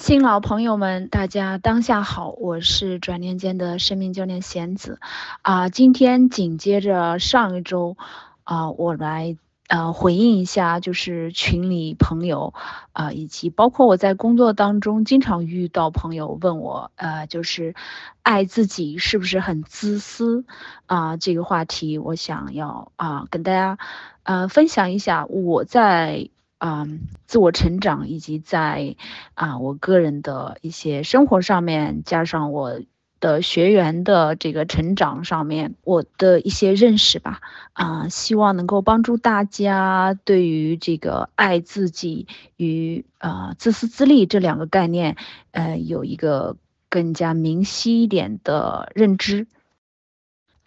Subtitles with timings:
[0.00, 5.00] 新老朋友们，大家当下好，我是转念间的生命教练贤子，
[5.42, 7.96] 啊，今天紧接着上一周，
[8.44, 9.36] 啊，我来
[9.66, 12.54] 呃回应一下，就是群里朋友，
[12.92, 17.74] 啊，以及包括我在工作当中经常遇到朋友问我，呃，就是
[18.22, 20.44] 爱自己是不是很自私
[20.86, 21.16] 啊？
[21.16, 23.78] 这个话题，我想要啊跟大家
[24.22, 26.30] 呃分享一下我在。
[26.58, 26.86] 啊，
[27.26, 28.96] 自我成长以及在
[29.34, 32.80] 啊我个人的一些生活上面，加上我
[33.20, 37.40] 的学员的这个成长上面，我的一些认识吧，
[37.72, 45.16] 啊，希望能够帮助大家对于这个爱自己与啊自私自利这两个概念，
[45.50, 46.56] 呃，有一个
[46.88, 49.46] 更加明晰一点的认知。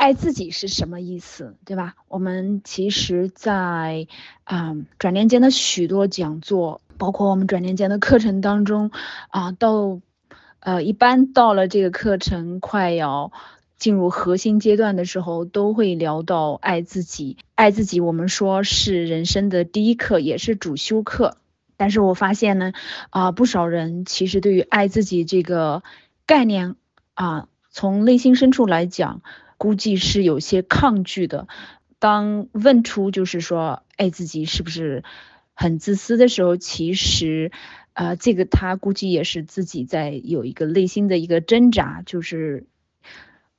[0.01, 1.93] 爱自己是什么意思，对吧？
[2.07, 4.07] 我们其实，在
[4.45, 8.89] 啊转念间的许多讲座，包括我们转念间的课程当中，
[9.29, 10.01] 啊，到
[10.59, 13.31] 呃一般到了这个课程快要
[13.77, 17.37] 进入核心阶段的时候，都会聊到爱自己。
[17.53, 21.37] 爱自己，我们说是人生的第一课，也是主修课。
[21.77, 22.73] 但是我发现呢，
[23.11, 25.83] 啊，不少人其实对于爱自己这个
[26.25, 26.75] 概念，
[27.13, 29.21] 啊，从内心深处来讲。
[29.61, 31.47] 估计是有些抗拒的。
[31.99, 35.03] 当问出就是说爱自己是不是
[35.53, 37.51] 很自私的时候，其实，
[37.93, 42.65] 呃，这个他估计也是自己在有一个内心的一个挣扎，就是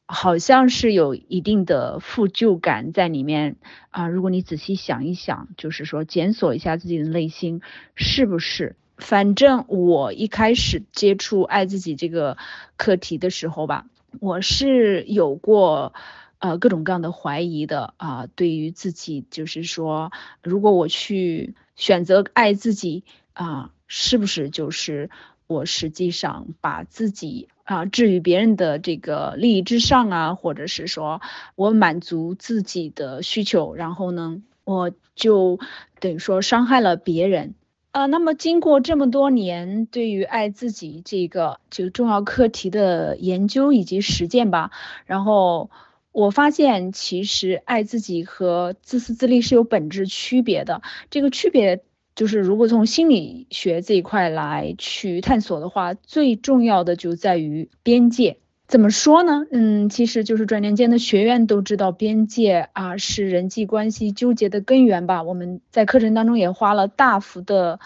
[0.06, 3.54] 好像是有一定的负疚感在里面
[3.90, 4.08] 啊。
[4.08, 7.60] 如果你仔细想一想，就是说检索一下自己的内心
[7.94, 8.74] 是不是？
[8.96, 12.36] 反正我一开始接触爱自己这个
[12.76, 13.86] 课题的时候吧。
[14.20, 15.94] 我是有过，
[16.38, 18.26] 呃，各种各样的怀疑的啊。
[18.34, 25.10] 对于自己，就是说，如果我去选择爱自己啊，是不是就是
[25.46, 30.34] 我实际上把自己啊置于别人的这个利益之上啊？
[30.34, 31.20] 或者是说
[31.54, 35.58] 我满足自己的需求，然后呢，我就
[36.00, 37.54] 等于说伤害了别人。
[37.92, 44.70] 呃，那么经过这么多年对于爱自己这个这个重要课题的研究以及实践吧，
[45.04, 45.70] 然后
[46.10, 50.80] 我发现其实爱自己和自私自利是有本质区别的。
[51.10, 58.38] 这个区别就是，如果从心理学这一块来去探索的话，最重要的就在于边界。
[58.72, 59.44] 怎么说呢？
[59.50, 65.22] 嗯，其实就是转念间的学员都知道，边界啊是人际关系纠结的根源吧。
[65.22, 67.80] 我们在课程当中也花了大幅的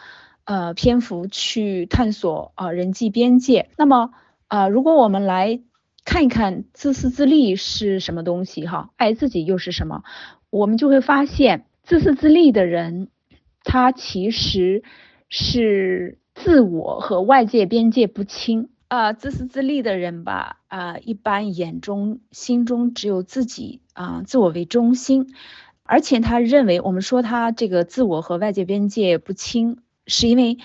[0.44, 3.68] 呃篇幅去探索啊人际边界。
[3.76, 4.12] 那么
[4.46, 5.60] 啊，如果我们来
[6.04, 10.04] 看一看自私自利是什么东西哈，爱自己又是什么，
[10.50, 13.08] 我们就会发现，自私自利的人，
[13.64, 14.84] 他其实
[15.28, 18.68] 是自我和外界边界不清。
[18.86, 25.32] 啊，自私自利的人吧，啊，一般眼中、心中只有自己啊，自我为中心，
[25.84, 30.58] 而且他认为，我们说他这个自我和外界边界不清，是因为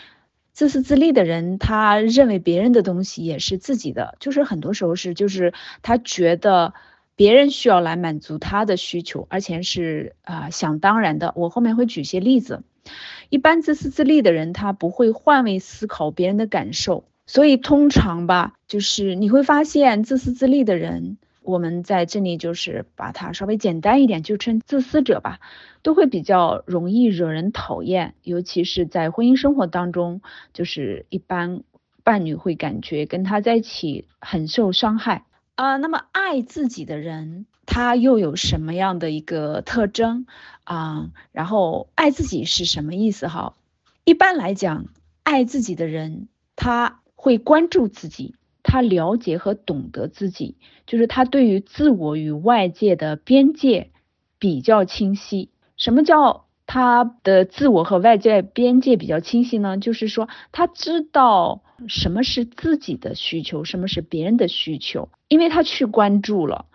[0.52, 6.74] 自私自利的人，他认为别人的东西也是自己的，就是很多时候是，就是他觉得
[7.16, 11.32] 别人需要来满足他的需求，而且是啊想当然的。
[11.38, 12.64] 我后面会举些例子，
[13.30, 17.06] 一般自私自利的人，他不会换位思考别人的感受。
[17.28, 25.40] 所以通常吧，就是你会发现自私自利的人，我们在这里就是把它稍微简单一点，就称自私者吧，
[25.82, 30.22] 都会比较容易惹人讨厌，尤其是在婚姻生活当中，
[30.52, 31.64] 就是一般
[32.04, 35.24] 伴侣会感觉跟他在一起很受伤害
[35.56, 35.78] 啊。
[35.78, 40.26] 那么爱自己的人，他又有什么样的一个特征
[40.66, 41.12] 啊？
[41.32, 43.54] 然后爱自己是什么意思哈？
[44.04, 44.88] 一般来讲，
[45.24, 46.28] 爱自己的人，
[46.58, 46.98] 他。
[47.22, 48.34] 会关注自己，
[48.64, 53.92] 他了解和懂得自己，就是他对于自我与外界的边界
[54.40, 55.52] 比较清晰。
[55.78, 59.78] 什么叫他的自我和外界边界比较清晰呢？
[59.78, 66.66] 就是说他知道什么是自己的需求，什么是别人的需求，因为他去关注了，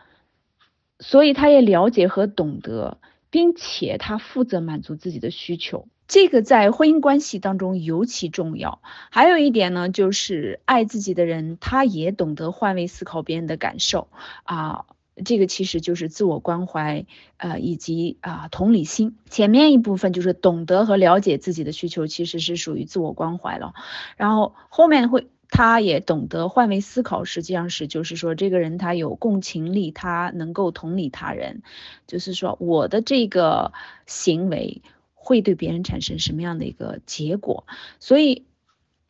[1.00, 2.98] 所以他也了解和懂得，
[3.30, 5.88] 并且他负责满足自己的需求。
[6.08, 8.80] 这个在婚姻关系当中尤其重要。
[9.10, 14.08] 还有一点呢，就是爱自己的人，他也懂得换位思考别人的感受
[14.44, 14.84] 啊。
[15.24, 17.06] 这个其实就是自我关怀，
[17.38, 19.16] 呃，以及啊同理心。
[19.30, 23.72] 前面一部分就是懂得和了解自己的需求，其实是属于自我关怀了。
[24.18, 31.62] 然后后面会，他也懂得换位思考，实际上是就是说这个人他有共情力，他能够同理他人，
[32.06, 33.72] 就是说我的这个
[34.04, 34.82] 行为。
[35.26, 37.66] 会对别人产生什么样的一个结果？
[37.98, 38.46] 所以，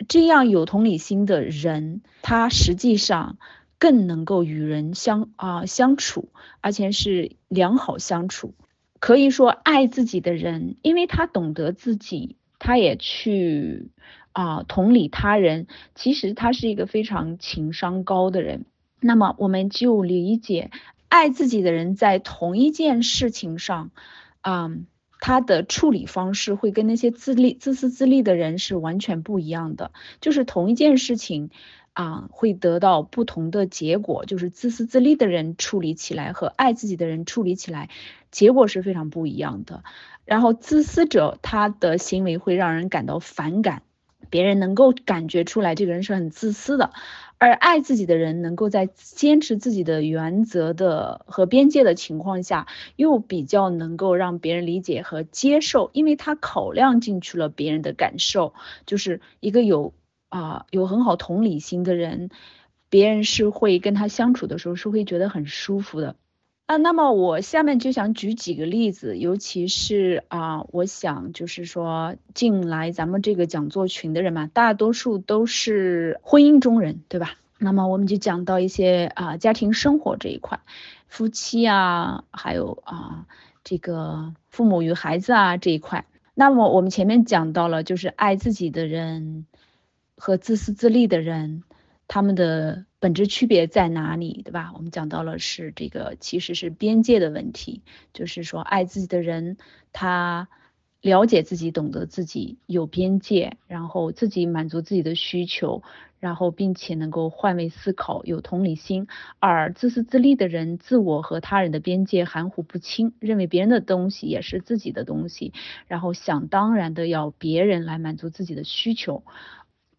[0.08, 3.36] 这样有同理心的人，他实际上
[3.78, 6.30] 更能够与人相啊相处，
[6.62, 8.54] 而且是良好相处。
[8.98, 13.90] 可以说，爱自己的人，因为他懂得自己，他也去
[14.32, 15.66] 啊同理他人。
[15.94, 18.64] 其实他是一个非常情商高的人。
[19.00, 20.70] 那么，我们就理解，
[21.08, 23.90] 爱自己的人在同一件事情上，
[24.40, 24.70] 啊。
[25.20, 31.50] 他的处理方式会跟那些自利、自私自利的人是完全不一样的，就是同一件事情，
[31.94, 34.24] 啊，会得到不同的结果。
[34.24, 37.90] 就是自私自利的人处理起来和爱自己的人处理起来，
[38.30, 39.82] 结果是非常不一样的。
[40.24, 43.82] 然后自私者他的行为会让人感到反感，
[44.31, 46.93] 别人能够感觉出来这个人是很自私的。
[47.38, 58.55] 而爱自己的人，能够在坚持自己的原则的和边界的情况下，又比较能够让别人理解和接受，因为他考量进去了别人的感受，
[58.87, 59.93] 就是一个有
[60.31, 62.31] 啊有很好同理心的人，
[62.88, 66.17] 别人是会跟他相处的时候是会觉得很舒服的。
[66.66, 77.36] 啊，那么我下面就想举几个例子，尤其是啊，我想就是说进来咱们这个讲座群的人嘛，大多数都是婚姻中人，对吧？
[77.58, 80.58] 那么我们就讲到一些啊家庭生活这一块，
[81.06, 83.26] 夫妻啊，还有啊
[83.62, 86.04] 这个父母与孩子啊这一块。
[86.34, 89.46] 那么我们前面讲到了，就是爱自己的人
[90.16, 91.62] 和自私自利的人。
[92.08, 94.72] 他们的本质区别在哪里，对吧？
[94.74, 97.82] 我们讲到了是这个，其实是边界的问题，
[98.12, 99.58] 就是说爱自己的人，
[99.92, 100.48] 他
[101.02, 105.84] 了解自己，懂得自己，有边界，然后自己满足自己的需求，
[106.18, 109.06] 然后并且能够换位思考，有同理心。
[109.38, 115.52] 而自私自利的人，自我和他人的边界含糊不清，认为别人的东西也是自己的东西，
[115.86, 119.22] 然后想当然的要别人来满足自己的需求，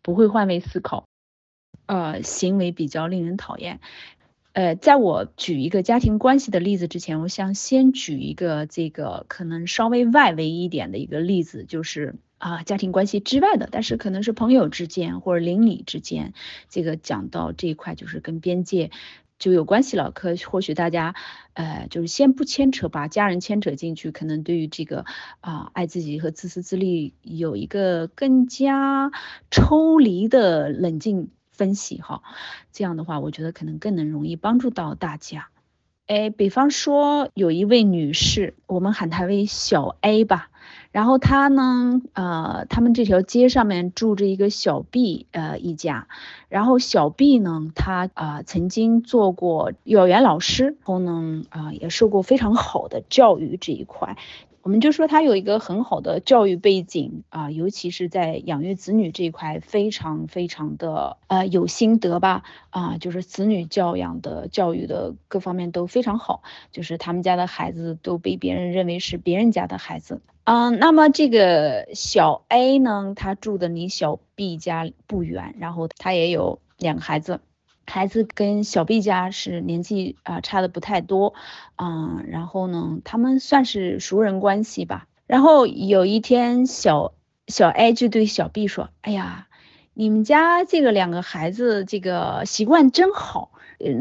[0.01, 1.06] 不会换位思考。
[1.85, 3.79] 呃，行为比较令人讨厌。
[4.53, 16.33] 呃，在我举一个家庭关系的例子之前，我想先举一个这个可能稍微外围一点的一个例子，就是啊，家庭关系之外的，但是可能是朋友之间或者邻里之间，
[16.69, 18.89] 这个讲到这一块就是跟边界
[19.37, 20.09] 就有关系了。
[20.09, 21.13] 可或许大家
[21.53, 25.05] 呃，就是先不牵扯，把家人牵扯进去，可能对于这个
[25.39, 29.11] 啊，爱自己和自私自利有一个更加
[29.51, 31.29] 抽离的冷静。
[31.57, 32.21] 分析哈，
[32.71, 35.49] 这样的话，我觉得可能更能容易帮助到大家。
[36.05, 40.49] 哎，比方说有一位女士，我们喊她为小 A 吧。
[40.91, 46.07] 然后她呢，呃，他们这条街上面住着一个小 B，呃，一家。
[46.47, 54.17] 然后小 B 呢，她啊曾经做过幼儿园老师，然后呢，啊也受过非常好的教育这一块。
[54.67, 77.39] 我们就说他有一个很好的教育背景啊，尤其是在养育子女这一块，非常非常的呃有心得吧啊，就是子女教养的教育的各方面都非常好，就是他们家的孩子都被别人认为是别人家的孩子嗯，那么这个小 A 呢，他住的离小 B 家不远，然后他也有两个孩子。
[77.89, 81.33] 孩子跟小 B 家是年纪啊差的不太多，
[81.77, 85.07] 嗯，然后呢，他们算是熟人关系吧。
[85.25, 87.13] 然后有一天，小
[87.47, 89.47] 小 A 就对小 B 说：“哎呀，
[89.93, 93.51] 你们家这个两个孩子这个习惯真好，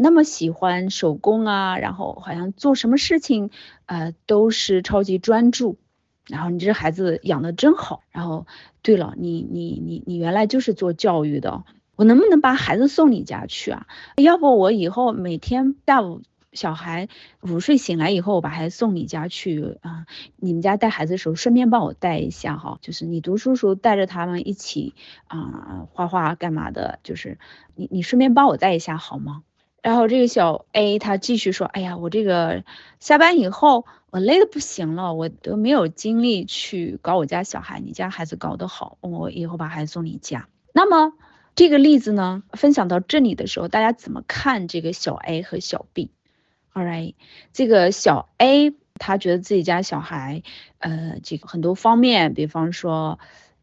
[0.01, 3.51] 那么喜欢手工啊，然后好像做什么事情，
[3.87, 5.79] 呃，都是超级专注。
[6.27, 8.03] 然后你这孩子养的真好。
[8.11, 8.47] 然后，
[8.83, 11.63] 对了，你你你你原来就是做教育的。”
[11.97, 13.87] 我能不能把孩子送你家去啊？
[14.17, 16.23] 要不我以后每天下午
[16.53, 17.09] 小孩
[17.43, 20.07] 午睡醒来以后，我把孩子送你家去啊？
[20.37, 24.95] 你们家带孩子的时候顺便帮我带一下哈，就是你读书时候带着他们一起
[25.27, 27.39] 啊画画干嘛的，就是
[27.75, 29.43] 你你顺便帮我带一下好吗？
[29.83, 32.65] 然后这个小 A 他继续说，哎呀，我这个
[33.01, 40.49] 下班以后我累的不行了，我都没有精力去搞我家小孩，你家孩子搞得好，我以后把孩子送你家。
[40.73, 41.13] 那么。
[41.57, 47.15] 这个例子呢，分享到这里的时候，大家怎么看这个小 A 和小 B？Alright，
[47.53, 50.43] 这个小 A 他觉得自己家小孩，
[50.79, 53.19] 呃，这个很多方面，比方说。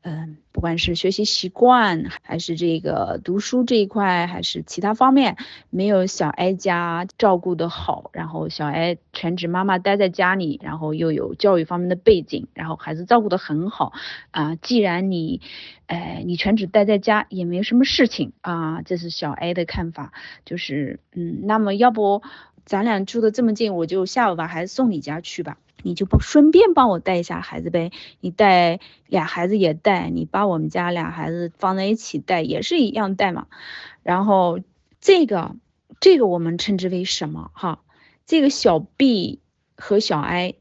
[0.06, 5.38] 嗯，不管是学习习惯，还是这个读书这一块，还是其他方面，
[5.70, 8.10] 没有小 A 家照顾的好。
[8.12, 13.94] 然后小 A 全职妈妈待在家里，然后又有教育方面的背景，然后孩子照顾的很好。
[14.32, 15.40] 啊，既然你，
[15.88, 20.12] 哎，你全职待在家也没什么事情啊，这是小 A 的看法。
[20.44, 22.22] 就是，嗯，那么要不
[22.66, 27.92] 咱俩住的这么近，我就下午把孩子送你家去吧，你就不顺便帮我带一下孩子呗？
[28.20, 33.48] 你带俩孩子也带，你把我们家俩孩子放在一起带，也是一样带嘛。
[34.02, 34.60] 然后
[35.02, 35.56] 这个
[36.00, 37.52] 这个我们称之为什么？
[37.54, 37.80] 哈，
[38.26, 39.40] 这个小 B
[39.76, 40.56] 和小 I，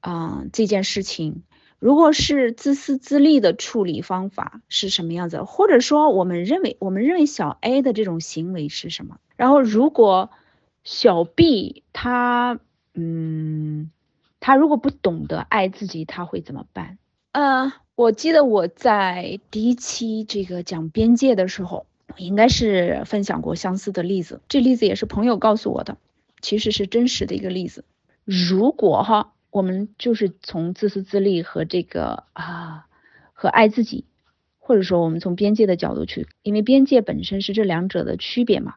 [0.00, 1.42] 啊，这件事情。
[1.78, 5.44] 如果是自私自利的处理方法是什么样子？
[5.44, 9.18] 或者说，我们认为我们认为小 A 的这种行为是什么？
[9.36, 10.30] 然后，如果
[10.90, 12.58] 小 B 他
[12.94, 13.90] 嗯，
[14.40, 16.96] 他如果不懂得爱自己，他会怎么办？
[17.32, 21.84] 呃，我记得我在第一期这个讲边界的时候，
[22.16, 24.40] 应该是分享过相似的例子。
[24.48, 25.98] 这例子也是朋友告诉我的，
[26.40, 27.84] 其实是真实的一个例子。
[28.24, 29.34] 如果哈。
[29.50, 32.86] 我们就是从自私自利和这个啊
[33.32, 34.04] 和爱自己，
[34.58, 38.74] 或者说我们从边界的角度去，因为边界本身是这两者的区别嘛，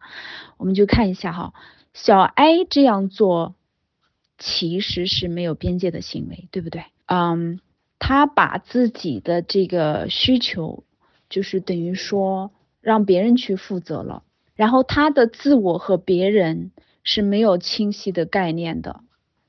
[0.56, 1.54] 我们就看一下哈，
[1.94, 3.56] 小 A 这样做
[4.38, 6.86] 其实是没有边界的行为，对不对？
[7.06, 7.60] 嗯，
[8.00, 10.84] 他把自己的这个需求
[11.30, 14.24] 就是等于说让别人去负责了，
[14.56, 16.72] 然后他的自我和别人
[17.04, 19.02] 是没有清晰的概念的。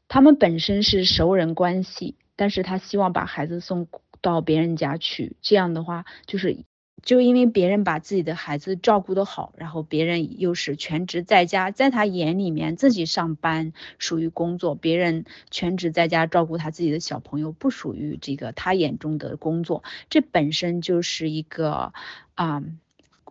[0.08, 3.88] 他们本身是熟人关系，但是他希望把孩子送
[4.20, 6.64] 到别人家去，这样的话就是
[7.02, 21.92] 就因为别人把自己的孩子照顾得好，然后别人又是全职在家，在他眼里面自己上班属于工作，别人全职在家照顾他自己的小朋友不属于这个他眼中的工作，这本身就是一个
[22.34, 22.62] 啊。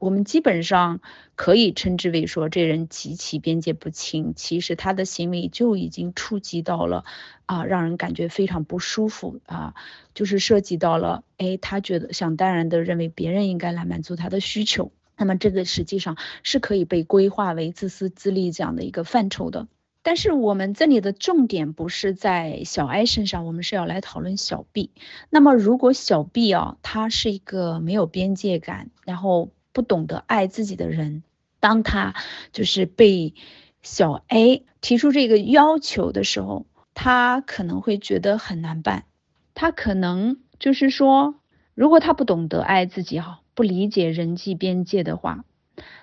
[0.02, 1.00] 我们基本上
[1.36, 4.34] 可以称之为说，这人极其边界不清。
[4.36, 7.06] 其实他的行为就已经触及到了
[7.46, 9.76] 啊，让人感觉非常不舒服啊，
[10.16, 14.92] 就是涉及到了，哎，他觉得想当然的认为别人应该来满足他的需求。
[15.18, 19.68] 那么这个实际上是可以被规划为自私自利这样的一个范畴的。
[20.02, 24.90] 但是我们这里的重点不是在小 I 身上，我们是要来讨论小 B。
[25.30, 29.52] 那么如果小 B 啊，他是一个没有边界感，然后。
[29.74, 31.24] 不懂得爱自己的人，
[31.60, 32.14] 当他
[32.52, 33.34] 就是被
[33.82, 39.06] 小 A 提出这个要求的时候，他可能会觉得很难办。
[39.54, 41.36] 他可能就是说，
[41.74, 45.46] 如果他不懂得爱自己，哈，不理解人际边界的话，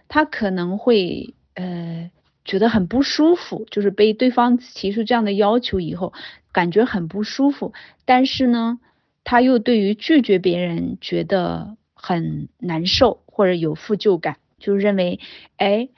[0.08, 2.10] 他可能会呃
[2.44, 6.12] 觉得很不舒服，就是被对方提出这样的要求以后，
[6.52, 7.72] 感觉很不舒服。
[8.04, 8.78] 但是呢，
[9.24, 13.22] 他又对于拒绝别人觉得很难受。
[13.38, 15.20] 或者有负疚感，就认为，
[15.58, 15.90] 哎，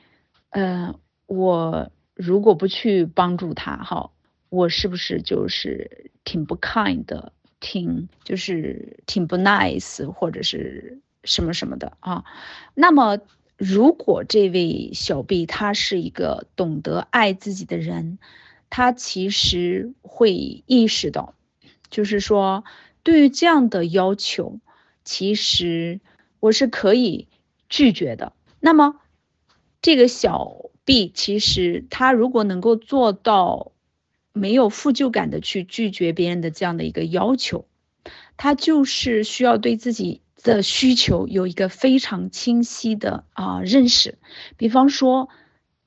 [0.50, 0.94] 呃，
[1.24, 4.10] 我如果不去帮助他，哈，
[4.50, 12.26] 我是不是就是挺不 kind 的，挺就是挺不 nice，或者是什么什么的啊？
[12.74, 13.20] 那么，
[13.56, 18.18] 如果这位小 B 他是一个懂得爱自己的人，
[18.68, 21.32] 他其实会意识到，
[21.88, 22.64] 就是说，
[23.02, 24.60] 对于这样的要求，
[25.04, 26.00] 其实
[26.38, 27.28] 我是可以。
[27.70, 28.96] 拒绝的，那么
[29.80, 33.70] 这个小 B 其实他如果能够做到
[34.32, 37.66] 没有负疚感的去拒绝别人的这样的一个要求，
[38.36, 44.18] 他就是需要对自己的需求有一个非常清晰的啊认识。
[44.56, 45.28] 比方说，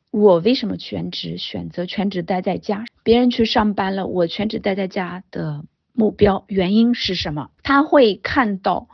[0.09, 7.51] 我为什么全职选择全职待在家，别人去上班了，我全职待在家的目标原因是什么？
[7.61, 8.87] 他会看到。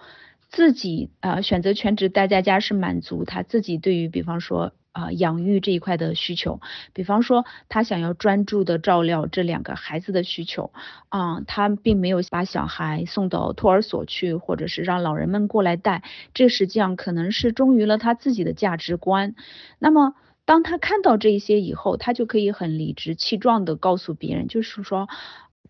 [0.49, 6.59] 自己啊选择全职待在家是满足他自己对于比方说啊养育这一块的需求，
[6.91, 10.71] 比方说他想要专注的照料这两个孩子的需求
[11.09, 16.01] 啊，他并没有把小孩送到托儿所去，或者是让老人们过来带，
[16.33, 19.35] 这实际上可能是忠于了他自己的价值观。
[19.77, 20.15] 那么
[20.45, 25.07] 当他看到这一些以后，他就可以很理直气壮的告诉别人，就是说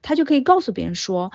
[0.01, 1.33] 他就可以告诉别人说。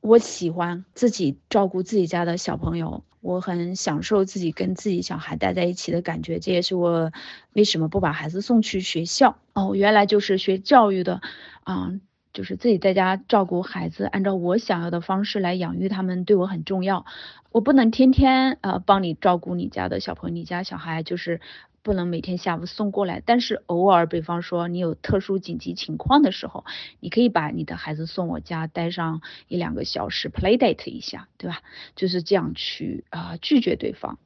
[0.00, 6.38] 我喜欢自己照顾自己家的小朋友，我很享受自己跟自己小孩待在一起的感觉。
[6.38, 7.12] 这也是我
[7.52, 11.20] 为什么不把孩子送去学校哦，原来就是学教育的，
[11.64, 11.92] 啊，
[12.32, 17.04] 就是自己在家照顾孩子，按照我想要的方式来养育他们，对我很重要。
[17.50, 21.40] 我不能天天呃帮你照顾你家的小朋友，你家小孩就是。
[21.88, 26.66] 不能每天下午送过来，但是偶尔，比方说你有特殊紧急情况的时候，
[27.00, 31.62] 你可以把你的孩子送我家，待上一两个小时，play date 一下，对吧？
[31.96, 34.18] 就是这样去啊拒绝对方。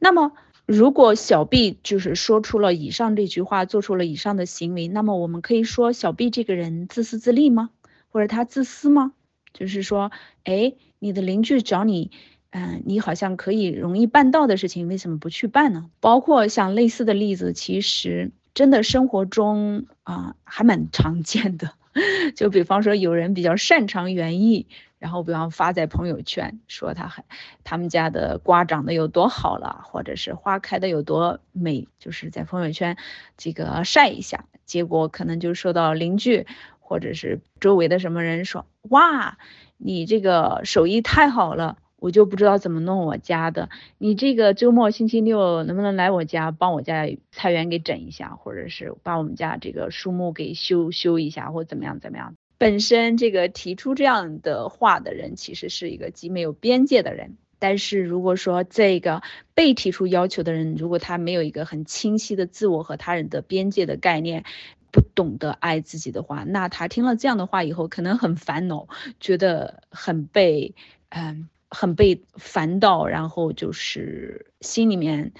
[0.00, 0.32] 那么，
[0.66, 7.70] 如果小 B 就是说出了以上这句话，做出了以上的行为，那么我们可以说小 B 这个人自私自利吗？
[8.08, 9.12] 或者他自私吗？
[9.52, 10.10] 就是说，
[10.42, 12.10] 哎，你的邻居找你。
[12.58, 15.90] 嗯，你好像可以容易办到的事情，为什么不去办呢？
[16.00, 21.72] 包括像类似的例子，其实真的生活中啊还蛮常见的。
[22.34, 27.26] 就比方说，有人比较擅长园艺，然后比方发在朋友圈，说他很
[27.62, 32.96] 他们家的瓜长得有多好了，或者是花开的有多美，就是在朋友圈
[33.36, 36.46] 这个晒一下，结果可能就受到邻居
[36.80, 39.36] 或者是周围的什么人说，哇，
[39.76, 41.76] 你这个手艺太好了。
[41.98, 52.34] 我就不知道怎么弄我家的，你这个周末星期六能不能来我家帮我家菜园给整一下，或者是把我们家这个树木给修修一下，或怎么样怎么样？
[52.58, 57.36] 本身这个提出这样的话的人，其实是一个极没有边界的人。
[57.58, 59.22] 但是如果说这个
[59.54, 64.44] 被提出要求的人，如果他没有一个很清晰的自我和他人的边界的概念，
[64.92, 68.86] 不懂得爱自己的话，那他听了这样的话以后，可能很烦恼，
[69.18, 70.74] 觉得很被
[71.08, 71.48] 嗯。
[71.70, 75.32] 很被烦到，然后就是心里面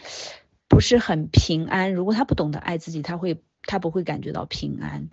[0.68, 1.94] 不是很平安。
[1.94, 5.08] 如果他不懂得爱自己，他会他不会感觉到平安，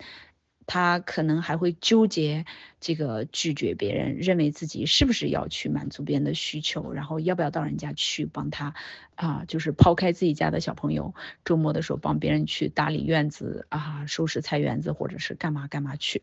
[0.66, 2.44] 他可能还会纠结
[2.80, 8.74] 这个拒绝别人，认为自己是不是要去满足别人的需求，然后要不要到人家去帮他
[9.14, 9.44] 啊？
[9.46, 16.22] 就是抛开自己家的小朋友，周末的时候帮别人去打理院子啊，收拾菜园子，或者是干嘛干嘛去。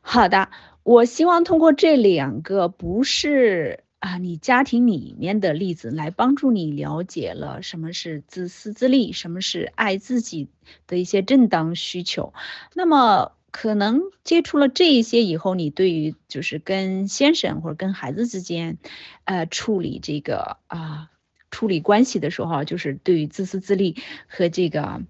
[0.00, 0.48] 好的，
[0.82, 3.84] 我希望通过这两个不是。
[4.00, 10.48] 啊，你家庭里面的例子来帮助你了解了什么是自私自利，什么是爱自己
[10.86, 12.32] 的一些正当需求。
[12.74, 18.78] 那么可能接触了这一些以后，你对于就是跟先生或者跟孩子之间，
[19.24, 21.10] 呃，处理这个啊，
[21.50, 23.96] 处理关系的时候，就是对于自私自利
[24.28, 25.02] 和这个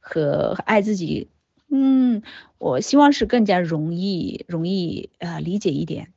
[0.00, 1.28] 和爱自己，
[1.70, 2.22] 嗯，
[2.56, 6.14] 我希望是更加容易容易呃理解一点。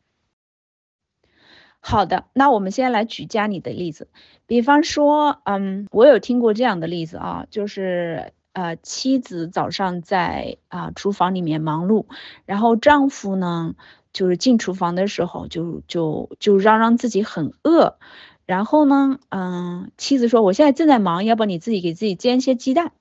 [1.84, 4.08] 好的，那我们先来举家里的例子，
[4.46, 12.06] 比方说，嗯，我有听过这样的例子啊，就是呃，妻子早上在啊厨房里面忙碌，
[12.46, 13.74] 然后丈夫呢，
[14.14, 17.98] 就是进厨房的时候就就就嚷嚷自己很饿，
[18.46, 22.92] 然后呢，嗯，妻子说我现在正在忙，要不你自己给自己煎一些鸡蛋，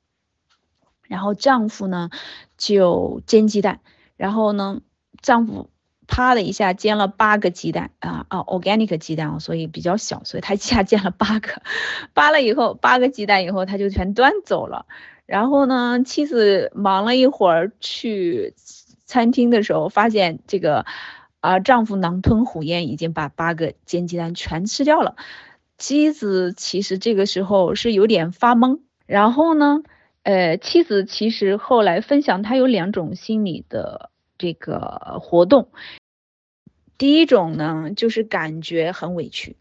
[1.07, 2.09] 然后丈夫呢
[2.57, 3.81] 就煎鸡蛋，
[4.17, 4.81] 然后呢，
[5.21, 5.69] 丈夫。
[6.11, 11.63] 啪的一下煎了八个鸡蛋啊啊，organic 鸡蛋哦，所以比较小，所以他一下煎了八个，
[12.13, 14.87] 扒了以后八个鸡蛋以后他就全端走了。
[15.27, 18.53] 然后呢，妻子忙了一会儿去
[19.07, 20.85] 餐厅的时候，发现这个
[21.39, 25.15] 啊丈夫狼吞虎咽，已经把八个煎鸡蛋全吃掉了。
[25.79, 28.81] 妻子其实这个时候是有点发懵。
[29.07, 29.83] 然后呢，
[30.25, 35.69] 呃，妻子其实后来分享，她有两种心理的这个活动。
[37.01, 39.57] 第一种呢，就是感觉很委屈，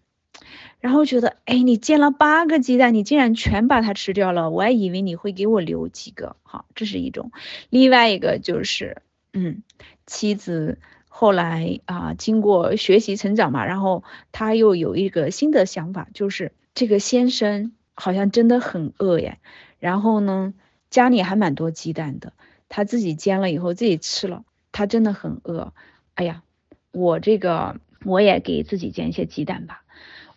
[0.81, 7.31] 然后觉得，哎，你煎了八个鸡蛋，你竟然全把它吃掉了，我还以为你会给我留几个，好，这是一种。
[7.69, 9.63] 另外一个就是，嗯，
[10.05, 19.39] 妻子后来啊，经过学习成长嘛，然后他又有一个新的想法，就是这个先生好像真的很饿耶，
[19.79, 20.53] 然后呢，
[20.89, 22.33] 家里还蛮多鸡蛋的，
[22.67, 25.71] 他自己煎了以后自己吃了，他真的很饿，
[26.15, 26.43] 哎呀。
[26.91, 29.83] 我这个我也给自己煎一些鸡蛋吧。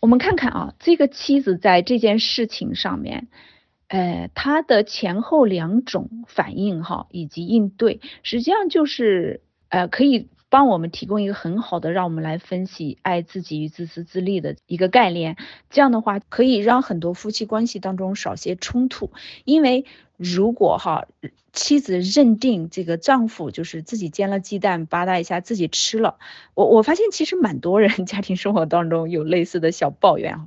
[0.01, 3.29] 我们看看啊，这个妻子在这件事情上面，
[3.89, 15.37] 呃，她的前后两种反应哈，以及应对，实际上就是呃，可以帮我们提供一个很好的，让我们来分析爱自己与自私自利的一个概念。
[15.71, 19.11] 这样的话，可以让很多夫妻关系当中少些冲突，
[19.45, 19.87] 因为。
[20.23, 21.07] 如果哈
[21.53, 26.19] 妻子认定这个丈夫就是自己煎了鸡蛋，吧嗒一下自己吃了，
[26.55, 30.47] 我我发现其实蛮多人家庭生活当中有类似的小抱怨啊，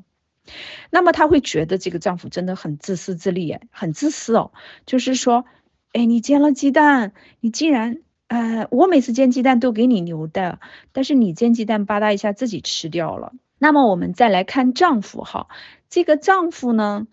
[0.90, 4.52] 那么他会觉得这个丈夫真的很自私自利，很自私哦，
[4.86, 5.44] 就是说，
[5.92, 10.60] 哎，你煎了鸡蛋，你竟然，呃，我每次煎鸡蛋都给你留的，
[10.94, 13.34] 但是你煎鸡蛋吧嗒一下自己吃掉了。
[13.60, 15.48] 那么我们再来看丈夫哈，
[15.90, 17.08] 这个丈夫呢？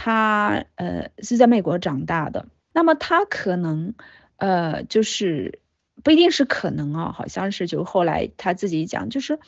[0.00, 3.94] 他呃是在美国长大的，那么他可能
[4.36, 5.58] 呃就是
[6.04, 9.40] 不一定是可能啊，好像是就后来他自己讲，就是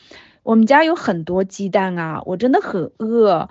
[0.43, 3.49] 我们家有很多鸡蛋啊，我真的很饿，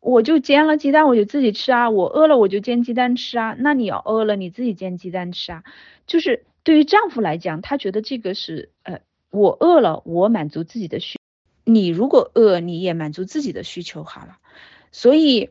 [0.00, 5.62] 我就煎了鸡蛋，我就自己吃啊，我饿了我就煎鸡蛋吃啊，那你要饿了你自己煎鸡蛋吃啊，
[6.06, 11.18] 就是对于丈夫来讲，他觉得这个是呃我饿了我满足自己的需，
[11.64, 14.38] 你如果饿你也满足自己的需求好了，
[14.90, 15.50] 所以。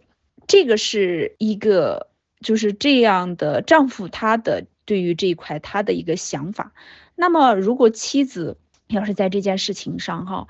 [0.49, 2.09] 这个是一个
[2.41, 6.73] 就是这样的丈夫，他的对于这一块他的一个想法。
[7.13, 8.57] 那么，如果妻子
[8.87, 10.47] 要是在这件事情上哈，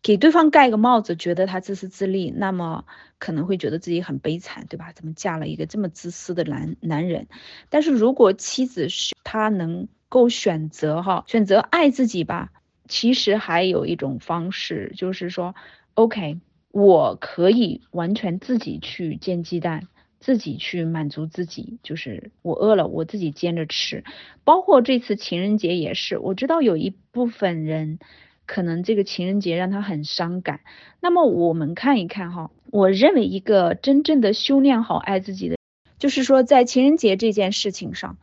[0.00, 2.86] 给对方盖个帽子，觉得他自私自利，那么
[3.18, 4.92] 可能会觉得自己很悲惨，对吧？
[4.94, 7.28] 怎么嫁了一个这么自私的男男人？
[7.68, 12.52] 但是如果妻子是他能够选择哈，选择爱自己吧，
[12.88, 15.54] 其实还有一种方式，就是说
[15.92, 16.38] ，OK，
[16.76, 19.88] 我可以完全自己去煎鸡蛋。
[20.18, 24.02] 自己去满足自己，就是我饿了，我自己煎着吃。
[24.42, 28.00] 包括这次情人节也是，我知道有一部分人
[28.44, 30.60] 可能这个情人节让他很伤感。
[31.00, 35.56] 那么我们看一看哈，我认为一个真正的修炼好爱自己的，
[35.98, 38.16] 就是说在情人节这件事情上，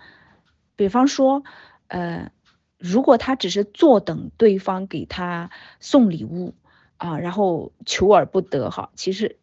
[0.76, 1.44] 比方说，
[1.88, 2.32] 呃，
[2.78, 6.54] 如果他只是坐等对方给他送礼物
[6.98, 9.38] 啊，然后求而不得哈，其实。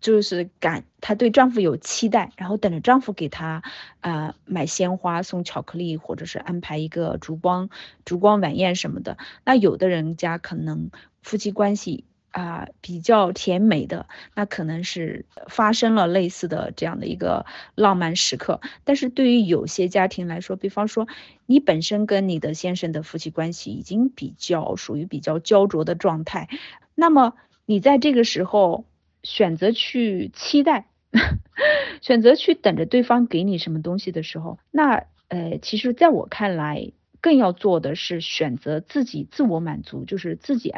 [0.00, 3.64] 就是感她对丈夫有期待，然后等着丈夫给她
[3.98, 7.68] 啊买鲜花、送巧克力，或者是安排一个烛光
[8.04, 9.18] 烛光晚宴什么的。
[9.44, 18.60] 那有的人家可能夫妻关系啊比较甜美的，那可能是发生了类似的这样的一个浪漫时刻。
[18.84, 21.08] 但是对于有些家庭来说，比方说
[21.46, 26.48] 你本身跟你的先生的夫妻关系已经比较属于比较焦灼的状态，
[26.94, 27.34] 那么
[27.66, 28.84] 你在这个时候。
[29.24, 30.86] 选择去期待，
[32.00, 40.72] 选择去等着对方给你什么东西的时候，那呃，其实在我看来，更要做的是选择自己自我满足，就是自己，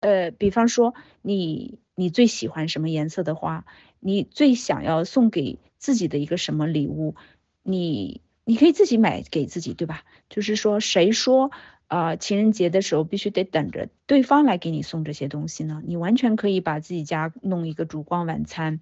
[0.00, 3.64] 呃，比方说你你最喜欢什么颜色的花，
[4.00, 7.14] 你最想要送给自己的一个什么礼物，
[7.62, 10.04] 你你可以自己买给自己，对吧？
[10.28, 11.50] 就是说，谁说？
[11.88, 15.82] 啊，情人节的时候必须得等着对方来给你送这些东西呢。
[15.86, 18.80] 你完全可以把自己家弄一个烛光晚餐。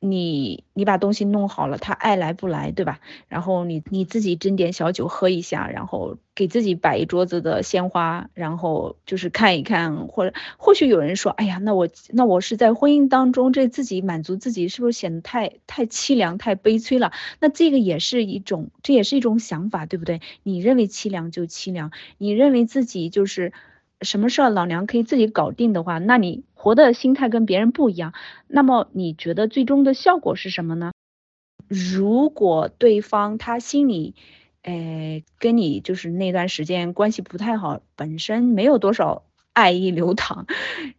[0.00, 3.00] 你你把东西弄好了，他爱来不来，对吧？
[3.28, 17.10] 然后你你自己斟点小酒喝一下，然后给自己摆一桌子的鲜花，然后就是看一看，或者或许有人说，哎呀，那我那我是在婚姻当中，这自己满足自己是不是显得太太凄凉、太悲催了？
[17.40, 20.20] 那这个也是一种，这也是一种想法，对不对？
[20.42, 23.52] 你认为凄凉就凄凉，你认为自己就是。
[24.00, 28.12] 什么事儿老娘可以自己搞定的话，那你活的心态跟别人不一样。
[28.46, 30.92] 那么你觉得最终的效果是什么呢？
[31.68, 34.14] 如果对方他心里，
[34.62, 40.46] 哎，跟你就是那段时间关系不太好，本身没有多少爱意流淌，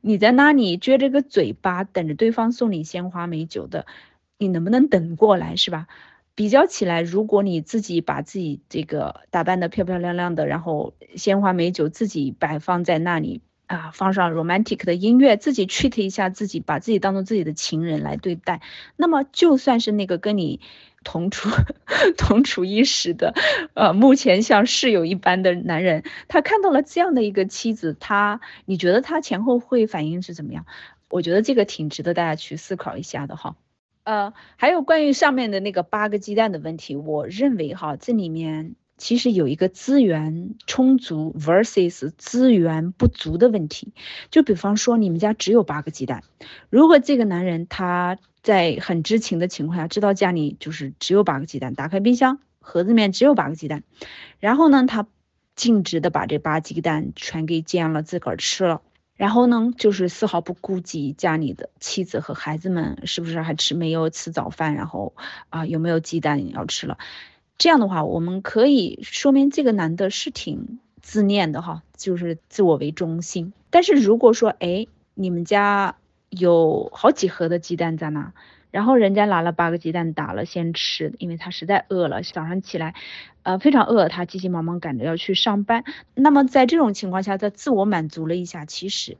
[0.02, 3.86] 你在那里撅着个嘴巴等着对方送你鲜花美酒的，
[4.38, 5.88] 你能不能等过来，是吧？
[6.38, 18.62] 比较起来，如果你自己把自己这个打扮的漂漂亮亮的，然后鲜花美酒自己摆放在那里啊，放上 romantic 的音乐，自己 treat 一下自己，把自己当做自己的情人来对待，
[18.96, 20.62] 那么就算是那个跟你
[21.04, 21.50] 同处
[22.20, 23.34] 同处一室的，
[23.74, 30.68] 呃，目前像室友一般的男人，他看到了这样的一个妻子，他你觉得他前后会反应是怎么样？
[31.10, 33.56] 我觉得这个挺值得大家去思考一下的哈。
[34.08, 43.92] 呃，还有关于上面的那个八个鸡蛋的问题，我认为哈，这里面其实有一个资源充足 versus 资源不足的问题。
[44.32, 46.24] 就比方说，你们家只有八个鸡蛋，
[46.70, 53.84] 如果这个男人他在很知情的情况下知道家里就是只有八个鸡蛋，打开冰箱盒子里面只有八个鸡蛋，
[54.40, 55.06] 然后呢，他
[55.58, 58.82] 径直的把这八鸡蛋全给煎了，自个儿吃了。
[59.18, 65.14] 然后呢，就是丝毫不顾及家里的妻子和孩子们是不是还吃没有吃早饭，然后
[65.50, 66.98] 啊有没有鸡蛋要吃了，
[67.58, 73.52] 这样的话，我们可以说明这个男的是挺自恋的哈，就是自我为中心。
[73.70, 75.98] 但是如果说哎，你们家
[76.30, 78.34] 有好几盒的鸡蛋在那。
[78.70, 82.94] 然后人家拿了八个鸡蛋打了先吃，因为他实在饿了，早上起来，
[83.44, 85.84] 呃非常饿，他急急忙忙赶着要去上班。
[86.14, 89.18] 那么在这种情况下，他自我满足了一下，其实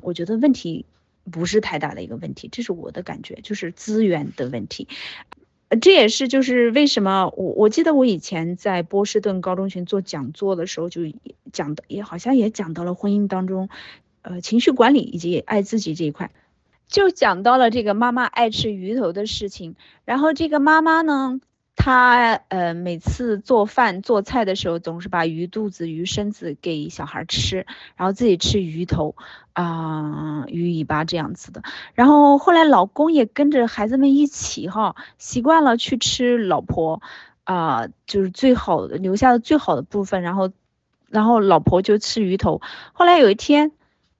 [0.00, 0.84] 我觉得问题
[1.30, 4.86] 不是太大的一个问题，这是我的感觉，就是资源的问题。
[5.80, 11.02] 这也是就是为什么我我记得我以前在波士顿高中群做讲座的时候就
[11.52, 13.68] 讲的，也好像也讲到了婚姻当中，
[14.22, 16.32] 呃情绪管理以及爱自己这一块。
[16.90, 21.40] 就讲到了这个妈妈爱吃鱼头的事情，然后这个妈妈呢，
[21.76, 29.14] 她呃每次做饭做菜的时候，总是把鱼肚子、鱼身子给小孩吃，然后自己吃鱼头
[29.52, 31.62] 啊、鱼尾巴这样子的。
[31.94, 37.00] 然后后来老公也跟着孩子们一起哈，习惯了去吃老婆
[37.44, 40.50] 啊，就是最好的留下的最好的部分，然后
[41.08, 42.60] 然后老婆就吃鱼头。
[42.92, 43.70] 后来有一天，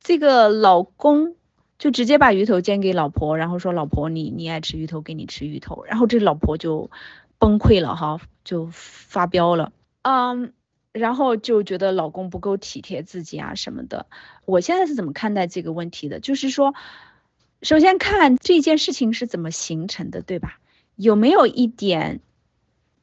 [0.00, 1.35] 这个老公。
[1.81, 6.90] 就直接把鱼头煎给老婆，然后说：“老婆，你你爱吃鱼头，给你吃鱼头。”然后这老婆就
[7.38, 9.73] 崩溃了哈，就发飙了。
[10.03, 10.53] 嗯，
[10.93, 14.05] 然后就觉得老公不够体贴自己啊什么的。
[14.45, 16.21] 我现在是怎么看待这个问题的？
[16.21, 16.75] 就是说，
[17.62, 20.61] 首先看这件事情是怎么形成的，对吧？
[20.97, 22.21] 有没有一点，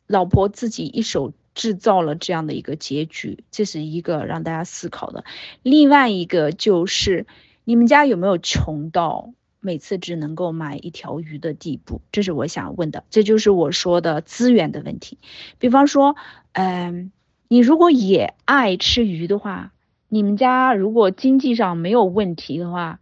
[0.05, 3.43] 老婆自己一手制造了这样的一个结局？
[3.49, 5.25] 这是一个让大家思考的。
[5.63, 7.25] 另外一个就是，
[7.67, 11.99] 你们家有没有穷到每次只能够买一条鱼的地步？
[12.13, 13.03] 这是我想问的。
[13.09, 15.17] 这就是我说的资源的问题。
[15.59, 16.15] 比方说，
[16.53, 17.11] 嗯。
[17.49, 19.71] 你如果也爱吃鱼的话，
[20.09, 22.99] 你们家如果经济上没有问题的话，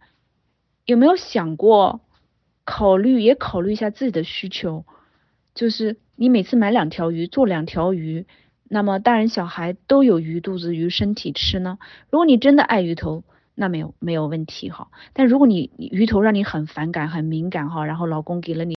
[0.84, 2.00] 有没有想过
[2.64, 4.84] 考虑也考虑一下自己的需求？
[5.54, 8.24] 就是你每次买两条鱼做两条鱼，
[8.62, 11.78] 那么大人小孩都有鱼肚子、鱼身体吃呢？
[12.10, 13.24] 如果你真的爱鱼头，
[13.56, 14.86] 那没有没有问题哈。
[15.12, 18.76] 但如果你鱼头让你很反感、很敏感哈，然后老公给了你。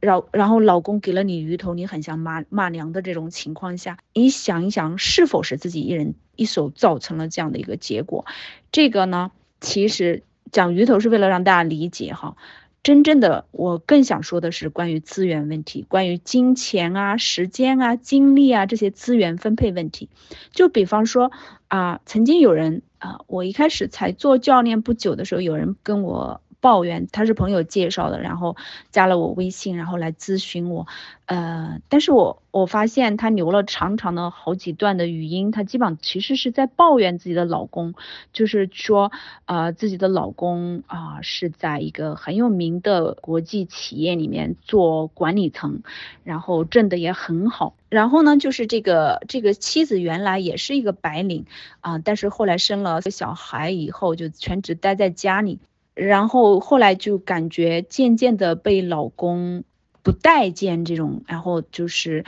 [0.00, 8.26] 然然后老公给了你鱼头，你很想骂骂娘的这种情况下，你想一想，是否是自己一人一手造成了这样的一个结果？
[8.70, 9.30] 这个呢，
[9.62, 12.36] 其实讲鱼头是为了让大家理解哈。
[12.82, 20.10] 真正的我更想说的是关于资源问题，关于金钱啊、时间啊、精力啊这些资源分配问题。
[20.50, 21.32] 就比方说
[21.68, 26.40] 啊，曾经有人啊，我一开始才做教练不久的时候，有人跟我。
[26.64, 28.56] 抱怨他是朋友介绍的，然后
[28.90, 30.86] 加了我微信，然后来咨询我，
[31.26, 37.92] 呃，但是我我发现他留了长长的好几段的语音，他基本上其实是在抱怨自己的老公，
[38.32, 39.12] 就是说，
[39.44, 45.82] 呃，自己的老公啊是在一个很有名的国际企业里面做管理层，
[46.22, 51.44] 然后挣的也很好，然后呢，就是这个这个妻子原来也是一个白领
[51.82, 55.58] 啊，但是后来生了小孩以后就全职待在家里。
[55.94, 59.62] 然后后来就感觉渐渐的被老公
[60.02, 62.24] 不待见这种，然后就是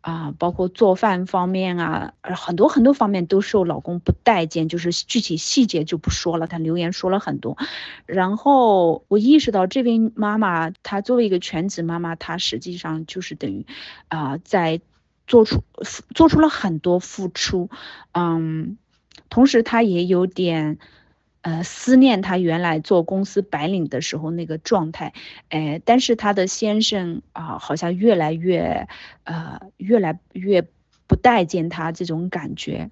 [0.00, 6.46] 啊，包括做饭方面啊，很多很多方面都受老公不待见，就是具体细节就不说了。
[6.46, 7.58] 他留言说了很多，
[8.06, 13.66] 然后我意识到这位妈妈，她作为一个全职妈妈，她实际上就是等于
[14.06, 14.80] 啊，在
[15.26, 15.64] 做出
[16.14, 17.68] 做出了很多付出，
[18.12, 18.78] 嗯，
[19.28, 20.78] 同时她也有点。
[21.48, 25.14] 呃，思念他原来做公司白领的时候那个状态，
[25.48, 28.86] 哎，但是他的先生啊，好像越来越，
[29.24, 30.66] 呃，越来越
[31.06, 32.90] 不待见他这种感觉。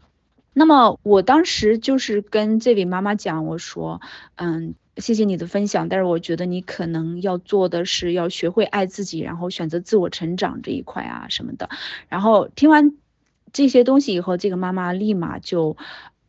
[0.55, 4.01] 那么我当时就是跟这位妈妈讲，我说，
[4.37, 11.69] 嗯，谢谢你的分享，但是我觉得你可能要做的是要学会爱自己，然后选择自我成长这一块啊什么的。
[12.09, 12.95] 然后听完
[13.53, 15.77] 这些东西以后，这个妈妈立马就，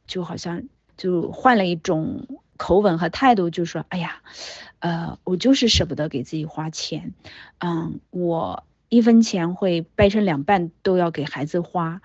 [0.08, 0.64] 就好像。
[0.98, 4.22] 就换了一种口吻和态度，就说：“哎呀，
[4.80, 7.14] 呃，我就是舍不得给自己花钱，
[7.60, 12.02] 嗯，我一分钱会掰成两半都要给孩子花。”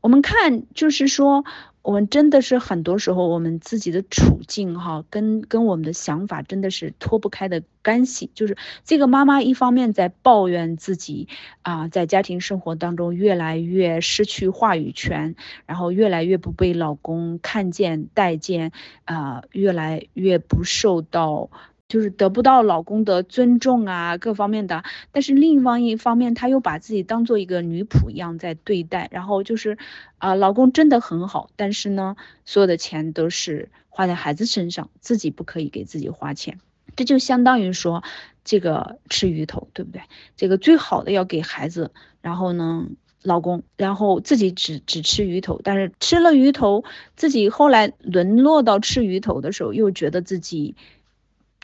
[0.00, 1.44] 我们看，就是说。
[1.86, 8.28] 我们真的是很多时候，我们自己的处境哈，跟跟我们的想法真的是脱不开的干系。
[8.34, 11.28] 就是这个妈妈一方面在抱怨自己
[11.62, 18.72] 啊，在家庭生活当中越来越失去话语权，然后越来越不被老公看见待见，
[19.04, 21.50] 啊，越来越不受到。
[21.88, 24.82] 就是得不到老公的尊重啊，各方面的。
[25.12, 29.08] 但是另一方一方面，她又把自己当做一个女仆一样在对待。
[29.12, 29.78] 然后就是，
[30.18, 36.58] 啊，老公真的很好，但是呢，所有的钱都是花在孩子身上，自己不可以给自己花钱。
[36.96, 38.02] 这就相当于说，
[38.44, 40.02] 这个吃鱼头，对不对？
[40.36, 42.86] 这个最好的要给孩子，然后呢，
[43.22, 45.60] 老公，然后自己只只吃鱼头。
[45.62, 46.82] 但是吃了鱼头，
[47.14, 50.74] 自己后来沦落到吃鱼头的时候，又觉得自己。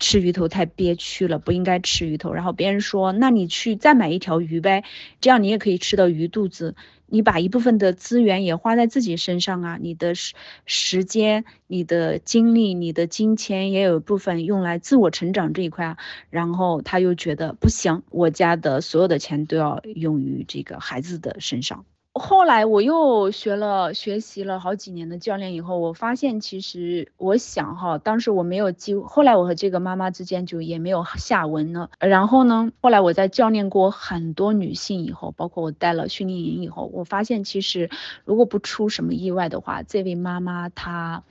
[0.02, 2.32] 吃鱼头太憋屈了，不应该吃鱼头。
[2.32, 4.82] 然后别人说，那你去再买一条鱼呗，
[5.20, 6.74] 这样你也可以吃到鱼肚子。
[7.06, 10.34] 你把一部分的资源也花在自己身上啊，你的时
[10.64, 15.98] 时间、你的精力、你的金钱也有一部分用来自我成长这一块啊。
[16.30, 21.84] 然后他又觉得不行，我家的所有的钱都要用于这个孩子的身上。
[22.14, 29.02] 后来我又学了学习了好几年的教练以后，我发现其实我想哈，当时我没有机会。
[29.06, 31.88] 后来我和这个妈妈之间就也没有下文了。
[31.98, 37.88] 然后呢，后来我在教练过很多女性以后，包括我带了训练营以后，我发现其实
[38.26, 41.24] 如果不出什么意外的话，这位妈妈她，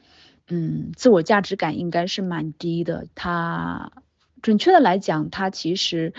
[0.48, 3.06] 嗯，自我价值感应该是蛮低的。
[3.14, 3.92] 她，
[4.42, 6.14] 准确的来讲，她其实。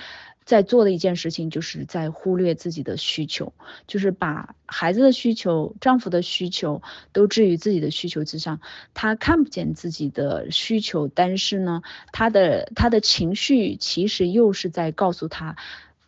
[0.44, 3.52] 在做的一件事情，就是在忽略自己的需求，
[3.86, 8.60] 就是把孩子的需求、丈夫的需求都置于自己的需求之上。
[8.94, 15.56] 她看不见自己的需求，但是呢，她的她的情绪其实又是在告诉她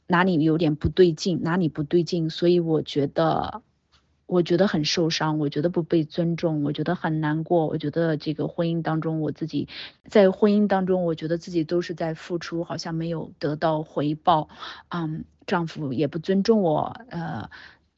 [0.07, 2.29] 哪里有点不对劲，哪里不对劲。
[2.29, 3.63] 所以我觉得，
[4.27, 9.69] 我觉得很受伤，我觉得不被尊重，我觉得很难过，我觉得这个婚姻当中我自己
[10.09, 14.49] 在婚姻当中，我觉得自己都是在付出，好像没有得到回报，
[14.89, 17.51] 嗯，丈夫也不尊重我，呃，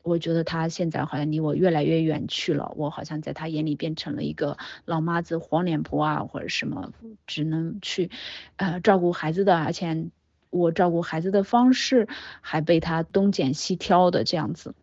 [0.02, 6.92] 我觉得他现在好像离我越来越远去了，我好像在他眼里变成了一个老妈子、黄脸婆啊，或者什么，
[7.26, 8.10] 只能去
[8.56, 10.08] 呃照顾孩子的，而且
[10.50, 12.08] 我照顾孩子的方式
[12.40, 14.74] 还被他东捡西挑的这样子。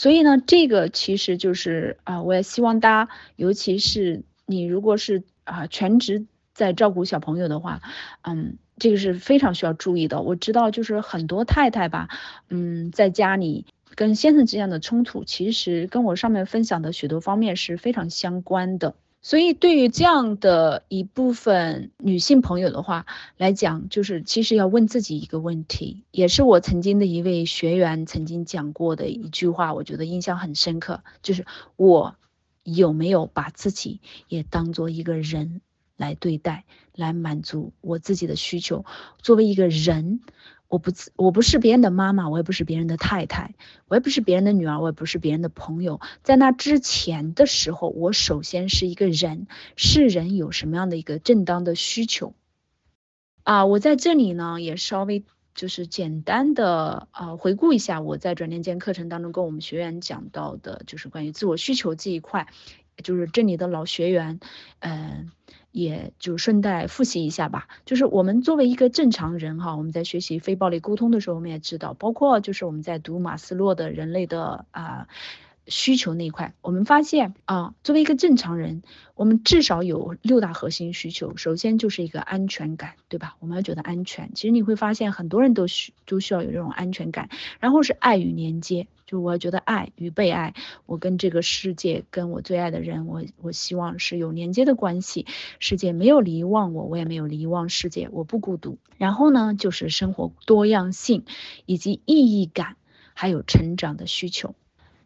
[0.00, 7.82] 所以呢，这个其实就是啊，我也希望大家，尤其是你如果是啊全职在照顾小朋友的话，
[8.22, 10.22] 嗯，这个是非常需要注意的。
[10.22, 12.08] 我知道就是很多太太吧，
[12.48, 18.94] 嗯，在家里跟先生之间的冲突，其实跟我上面分享的许多方面是非常相关的。
[19.22, 23.04] 所以，对于这样的一部分女性朋友的话
[23.36, 31.44] 来讲，就是其实要问自己一个问题，也是我曾经的一位学员曾经讲过的一句话，我觉得印象很深刻，就是
[31.76, 32.16] 我
[32.64, 35.60] 有没有把自己也当做一个人
[35.98, 38.86] 来对待，来满足我自己的需求，
[39.22, 40.20] 作为一个人。
[40.70, 43.56] 我不，我不是别人的妈妈，我也不是别人的太太，
[43.88, 46.00] 我也不是别人的女儿，我也不是别人的朋友。
[46.22, 52.34] 在那之前的时候，我首先是一个人，是人有什么样的一个正当的需求
[53.42, 53.66] 啊？
[53.66, 55.24] 我在这里呢，也稍微
[55.56, 62.46] 就是简单的啊回顾一下我在转念间课程当中跟我们学员讲到的，就是关于自我需求这一块，
[63.00, 64.40] 就是这里的老学员，
[64.80, 65.30] 嗯。
[65.72, 75.06] 也就顺带复习一下吧，就是我们作为一个正常人哈，我们在学习非暴力沟通的时候，我们也知道，包括就是我们在读马斯洛的人类的啊
[75.70, 78.82] 需求那一块，我们发现啊，作为一个正常人，
[79.14, 83.36] 我们至少有六大核心需求，首先就是一个安全感，对吧？
[83.38, 87.30] 我们要觉得安全，其实你会发现很多人都需都需要有这种安全感，
[87.60, 88.86] 然后是爱与连接。
[89.06, 90.54] 就我觉得爱与被爱，
[90.86, 95.26] 我跟这个世界，跟我最爱的人，我我希望是有连接的关系。
[95.58, 98.78] 世界没有遗忘我，我也没有遗忘世界，我不孤独。
[98.98, 101.24] 然后呢，就是生活多样性，
[101.66, 102.76] 以及意义感，
[103.14, 104.54] 还有成长的需求。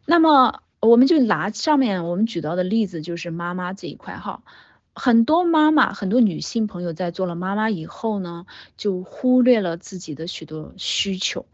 [0.05, 4.43] 那么，我们就拿上面我们举到的例子，就是妈妈这一块哈。
[4.93, 8.45] 很多妈妈，很多女性朋友在做了妈妈以后呢，
[8.77, 11.45] 就忽略了自己的许多需求。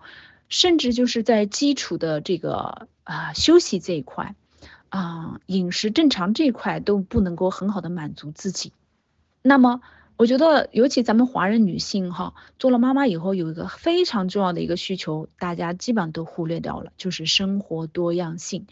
[0.48, 4.36] 甚至就是在基础的这个啊休息这一块，
[4.90, 8.74] 啊饮食正常这一块都不能够很好的满足自己。
[9.42, 9.80] 那么
[10.22, 18.68] 我觉得，尤其咱们华人女性哈，做了妈妈以后，有一个非常重要的一个需求，大家基本上都忽略掉了，就是生活多样性。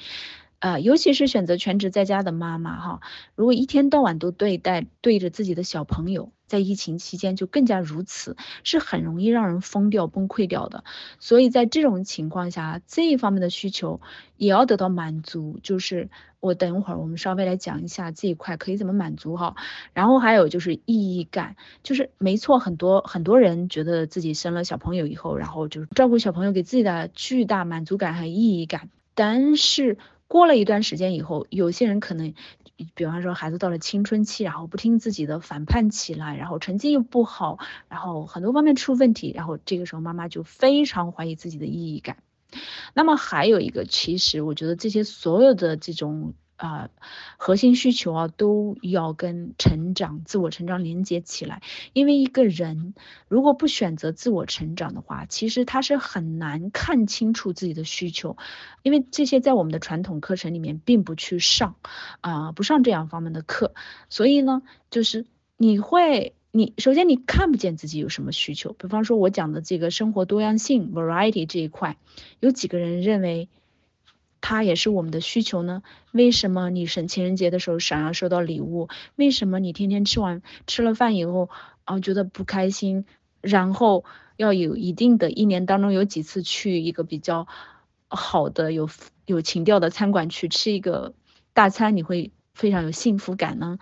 [0.59, 3.01] 呃，尤其是选择全职在家的妈妈哈，
[3.35, 6.31] 如果一天到晚都对待对着自己的小朋友。
[6.49, 10.83] 在疫情期间就更加如此，是很容易让人疯掉、崩溃掉的。
[11.19, 14.01] 所以在这种情况下，这一方面的需求
[14.35, 15.59] 也要得到满足。
[15.61, 19.55] 就是我等会儿我们稍微来讲一下这一块可以怎么满足哈。
[19.93, 29.99] 然后还有就是意义感，就是没错，很多很多人觉得自己生了小朋友以后，然后就是照顾小朋友给自己的巨大满足感和意义感，但是。
[30.29, 32.33] 过了一段时间以后，有些人可能，
[32.93, 37.57] 比方说孩子到了青春期，然后不听自己的，反叛起来，然后成绩又不好，
[37.89, 42.17] 然后很多方面出问题，然后这个时候妈妈就非常怀疑自己的意义感。
[42.93, 46.33] 那么还有一个，其实我觉得这些所有的这种。
[46.59, 46.89] 啊，
[47.37, 51.61] 核心需求啊，都要跟成长、自我成长连接起来。
[51.93, 52.93] 因为一个人
[53.29, 58.35] 如果不选择自我成长的话，其实他是很难看清楚自己的需求。
[58.83, 61.77] 因为这些在我们的传统课程里面并不去上，
[62.19, 63.73] 啊，不上这样方面的课。
[64.09, 68.73] 所以呢，就是你会，你首先你看不见自己有什么需求。
[68.73, 71.95] 比方说，我讲的这个生活多样性 （variety） 这一块，
[72.41, 73.47] 有几个人认为？
[74.41, 75.83] 它也是我们的需求呢？
[76.11, 78.87] 为什么你省情人节的时候想要收到礼物？
[79.15, 81.49] 为什么你天天吃完吃了饭以后
[81.83, 83.05] 啊觉得不开心？
[83.41, 84.05] 然后
[84.37, 87.47] 要有一定的一年当中有几次去一个比较
[88.07, 88.89] 好的有
[89.25, 91.13] 有情调的餐馆去吃一个
[91.53, 93.77] 大餐，你会非常有幸福感呢？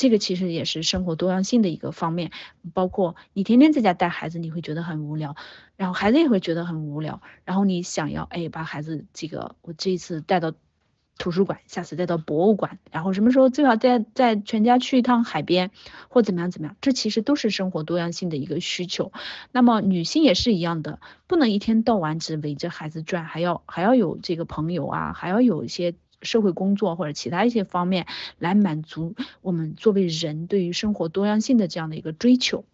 [0.00, 2.30] 这个其实也是生活多样性的一个方面，
[2.72, 5.36] 包括你天天在家带孩子，你会觉得很无聊，
[5.76, 10.54] 然后孩子也会觉得很无聊，然后你想要哎把孩子这个我这一次带到
[11.18, 15.70] 图书馆，下次带到博物馆，然后什么时候最好再再全家去一趟海边
[16.08, 19.12] 或怎么样怎么样，这其实都是生活多样性的一个需求。
[19.52, 25.94] 那么女性也是一样的，不能一天到晚只围着孩子转，还要还要有这个朋友啊，还要有一些。
[26.22, 28.06] 社会工作或者其他一些方面
[28.38, 32.64] 来满足我们作为人对于生活多样性的这样的一个追求。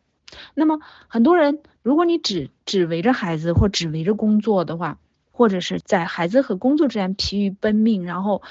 [0.54, 4.98] 那么很多人，如果你只只围着孩子或只围着工作的话，
[5.30, 8.42] 或者是在孩子和工作之间疲于奔命，然后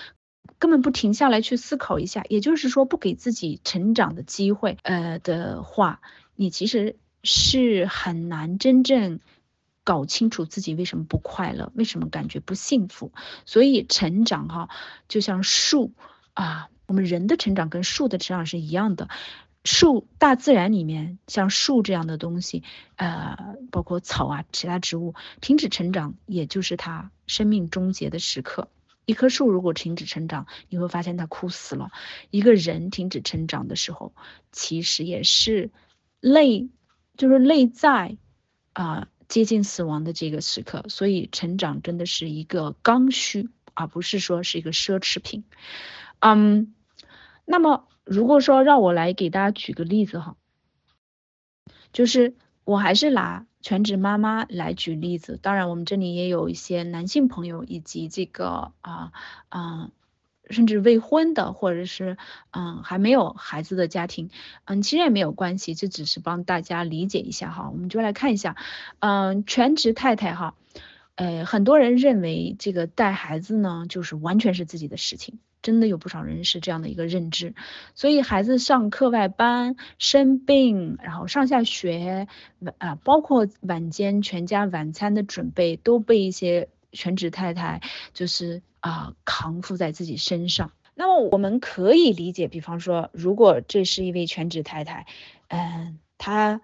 [0.58, 6.00] 根本不停下来去思考一下，也就是说不给自己成长的机会，呃的话，
[6.36, 9.20] 你其实是很难真正
[9.86, 13.14] 搞清楚自己为什么不快乐，为什么感觉不幸福。
[13.46, 14.70] 所以成长哈，
[15.08, 15.94] 就像树
[16.34, 19.08] 啊，我们人的成长跟树的成长是一样的。
[19.64, 22.62] 树，大自然里面像树这样的东西，
[22.98, 28.68] 呃，包括草啊，其他植物停止成长，也就是它生命终结的时刻。
[29.06, 31.90] 一棵树如果停止成长，你会发现它枯死了。
[32.30, 34.14] 一个人停止成长的时候，
[34.52, 35.72] 其实也是
[36.22, 36.70] 内，
[37.18, 38.18] 就是内在
[38.74, 40.86] 啊接近死亡的这个时刻。
[40.90, 45.44] 所以，成长真的是一个刚需，而不是说是一个奢侈品。
[46.20, 46.74] 嗯，
[47.46, 47.88] 那么。
[48.08, 50.36] 如果说让我来给大家举个例子哈，
[51.92, 59.12] 就是我还是拿全职妈妈来举例子，当然我们这里也有一些男性朋友以及这个啊
[59.50, 59.90] 啊，
[60.50, 62.18] 甚至未婚的或者是
[62.52, 64.30] 嗯还没有孩子的家庭，
[64.66, 68.56] 嗯其实也没有关系，这只是帮大家理解一下哈，我们就来看一下，
[69.00, 70.56] 嗯全职太太哈，
[71.16, 75.40] 呃很多人认为这个带孩子呢就是完全是自己的事情。
[75.62, 77.56] 真的有不少人是这样的一个认知，
[77.96, 82.28] 所以孩子上课外班、生病，然后上下学，
[82.60, 87.82] 晚啊，包括晚间全家晚餐的准备，都被一些全职太太
[88.14, 90.72] 就是啊扛负在自己身上。
[90.94, 95.08] 那么我们可以理解，比方说，如果这是一位全职太太，
[95.48, 96.62] 嗯，她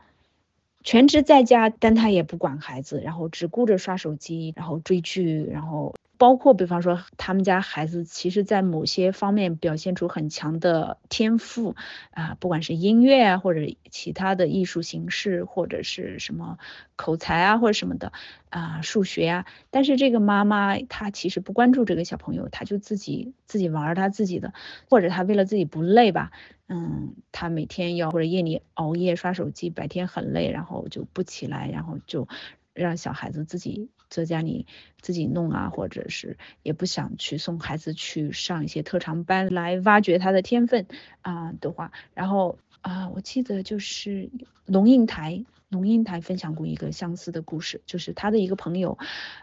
[0.84, 5.96] 全职在家，但她也不管孩子，然后只顾着刷手机，然后追剧，然后。
[6.22, 11.76] 包括比方说，他们家孩子其实，在某些方面表现出很强的天赋
[12.12, 16.60] 啊，不管是音乐啊，或者其他的艺术形式，或者是什么
[16.96, 18.12] 口才啊，或者什么的
[18.52, 19.48] 啊，数学啊。
[19.72, 24.54] 但是这个妈妈她其实不关注这个小朋友，她就自己自己玩她自己的，
[24.92, 26.30] 或者她为了自己不累吧，
[26.68, 32.28] 嗯，她每天要或者夜里熬夜刷手机，白天很累，然后就不起来，然后就
[32.76, 33.90] 让小孩子自己。
[34.12, 34.68] 在家里
[35.00, 40.86] 自己弄啊，或者是也不想去送孩子去上一些特长班来挖掘他的天分
[41.22, 44.30] 啊的话，然后啊，我记得就是
[44.66, 48.98] 龙应台，龙应台分享过一个相似的故事，就是他的一个朋友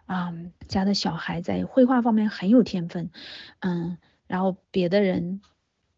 [0.05, 0.35] 啊
[0.69, 3.09] 家的小孩在绘画方面很有天分，
[3.61, 3.97] 嗯，
[4.27, 5.41] 然后别的人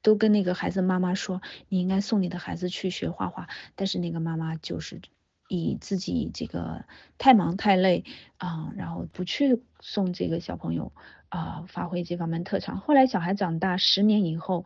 [0.00, 5.00] 都跟那个孩子妈妈说，你应该送你的孩子去学画画，但是那个妈妈就是。
[5.50, 6.84] 以自己这个
[7.18, 8.04] 太忙太累
[8.38, 10.92] 啊，然后不去送这个小朋友
[11.28, 12.78] 啊发挥这方面特长。
[12.78, 14.64] 后来小孩长大，十年以后，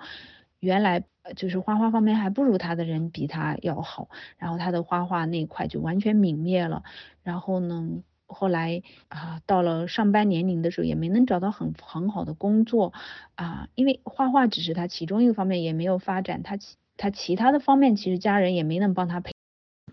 [0.60, 1.02] 原来
[1.36, 6.82] 就是画画方面还不如他的人比他要好，然后他的画画那块就完全泯灭了。
[7.22, 12.92] 然后呢，后来啊到了上班年龄的时候，也没能找到很很好的工作
[13.36, 16.58] 啊，因为画画只是他其中一个方面，也没有发展他
[16.98, 19.33] 他其他的方面，其实家人也没能帮他培。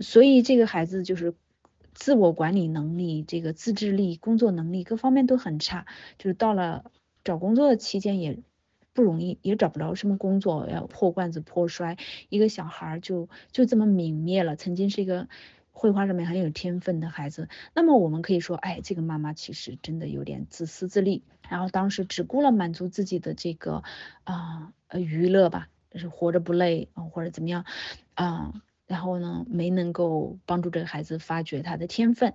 [0.01, 1.33] 所以这个孩子就是
[1.93, 5.85] 自我管理能力、这个自制力、工作能力各方面都很差，
[6.17, 6.91] 就是到了
[7.23, 8.39] 找工作的期间也
[8.93, 11.97] 不容易，也找不着什么工作，要破罐子破摔，
[12.29, 14.55] 一个小孩就就这么泯灭了。
[14.55, 15.27] 曾经是一个
[15.71, 23.83] 绘画上面很有天分的孩子，那么我们可以说，哎，这个妈妈其实真的有点自私自利，然后当时只顾了满足自己的这个
[24.23, 27.65] 啊呃娱乐吧，就是活着不累啊或者怎么样
[28.15, 28.53] 啊。
[28.91, 32.33] 然后呢，没能够帮助这个孩子发掘他的天分，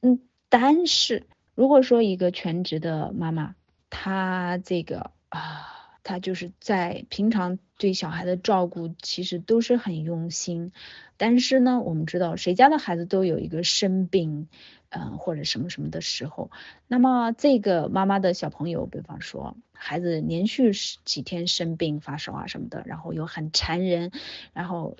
[0.00, 3.54] 嗯，但是如果说一个全职的妈妈，
[3.88, 5.71] 她这个啊，
[6.02, 10.72] 他就是在平常对小孩的照顾其实都是很用心，
[11.16, 14.48] 但是呢，我们知道谁家的孩子都有一个生病。
[14.94, 16.50] 嗯，或者什么什么的时候，
[16.86, 20.72] 那么这个妈妈的小朋友，比方说孩子连续
[21.06, 24.12] 几天生病发烧啊什么的，然后又很缠人，
[24.52, 24.98] 然后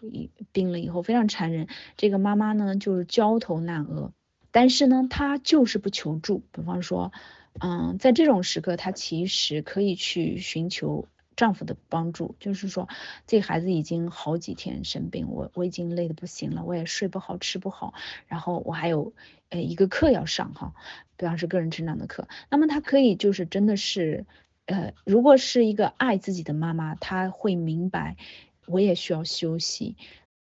[0.51, 4.15] 病了以后非常缠人，这个妈妈呢就是焦头烂额，
[4.51, 7.13] 但是呢她就是不求助，比方说，
[7.61, 11.07] 嗯，在这种时刻，她其实可以去寻求。
[11.35, 12.89] 丈夫的帮助，就是说，
[13.27, 17.95] 这孩子已经好几天生病，我我已经累得不行了，我也睡不好，吃不好，
[18.27, 19.15] 然后我还有
[19.49, 20.75] 呃一个课要上哈，
[21.17, 24.27] 比方是个人成长的课，那么他可以就是真的是，
[24.67, 28.19] 呃，如果是一个爱自己的妈妈，她会明白，
[28.67, 29.97] 我也需要休息，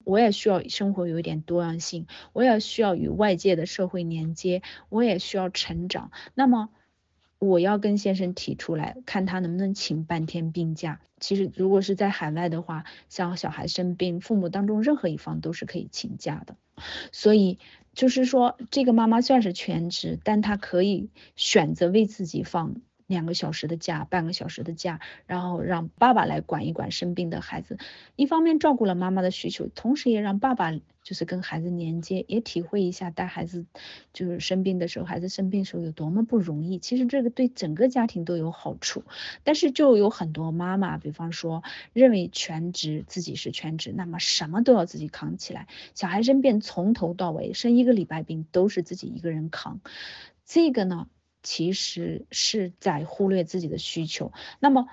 [0.04, 6.70] 我也需要生活有一点多样性，我也需要与外界的社会连接，我也需要成长，那么。
[7.40, 11.00] 我要跟先生提出来，看他能不能请半天病假。
[11.20, 16.56] 其实如果是在海外的话，像小孩生病，父母当中任何一方都是可以请假的。
[17.12, 17.60] 所以
[17.94, 22.76] 就是说，这个妈妈算是全职，但她可以选择为自己放
[23.08, 27.78] 两个小时的假、半个小时的假，然后让爸爸来管一管生病的孩子。
[28.16, 33.66] 一方面照顾了妈妈的需求，同时也让爸爸就是跟孩子连接，也体会一下带孩子
[34.12, 36.80] 就是生病的时候，孩子生病的时候有多么不容易。
[36.80, 39.04] 其实这个对整个家庭都有好处。
[39.44, 41.62] 但是就有很多妈妈，比方说
[41.94, 49.80] 认为全职自己是全职，那么什么都要自己扛起来，小孩生病从头到尾生一个礼拜病都是自己一个人扛，
[50.44, 51.08] 这个呢？
[51.46, 54.34] 其实是在忽略自己的需求。
[54.60, 54.88] 那么，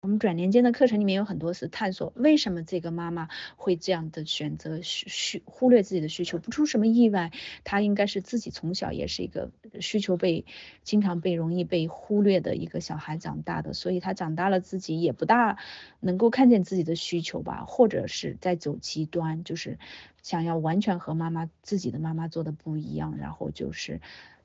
[0.00, 6.38] 我们转年间的课程里面有很多是探索为什么这个妈妈会这样的选择需需忽略自己的需求。
[6.38, 7.30] 不出什么意外，
[7.62, 10.44] 她应该是自己从小也是一个需求被
[10.82, 15.58] 经常被容易被忽略的一个小孩长大的，所以她长大了自己也不大
[16.00, 19.78] 能够看见自己的需求吧，或者是在走极端，就是
[20.20, 24.00] 想要完全和妈妈自己的妈妈做的不一样，然后就是。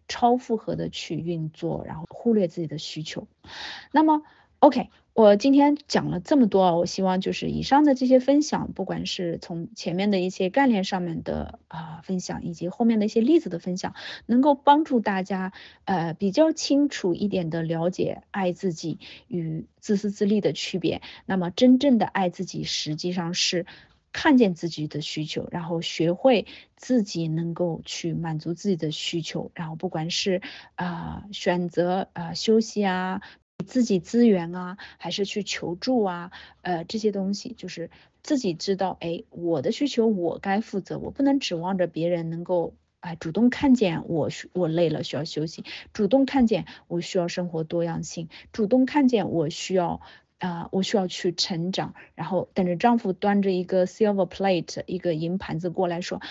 [0.08, 3.28] 超负荷的去运作，然后忽略自己的需求。
[3.92, 4.24] 那么
[4.60, 13.94] ，OK，我今天讲了这么多，我希望就是以上的这些分享，不管是从前面的一些概念上面的啊分享，以及后面的一些例子的分享，
[14.26, 15.54] 能够帮助大家
[15.86, 21.02] 呃比较清楚一点的了解爱自己与自私自利的区别。
[21.26, 23.66] 那么，真正的爱自己，实际上是。
[24.18, 30.42] 看见自己的需求，然后学会自己能够去满足自己的需求，然后不管是
[30.74, 33.22] 啊选择啊休息啊，
[33.68, 36.32] 自己资源啊，还是去求助啊，
[36.64, 37.92] 呃这些东西就是
[38.24, 45.64] 自己知道，哎，我的需求我该负责，我不能指望着别人能够哎主动看见我我累了需要休息，
[45.94, 50.02] 主动看见我需要生活多样性，主动看见我需要。
[50.40, 56.22] 啊，我需要去成长，然后等着丈夫端着一个 silver plate，一个银盘子过来说，